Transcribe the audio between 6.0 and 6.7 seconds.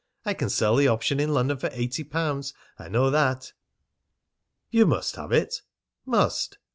"Must!"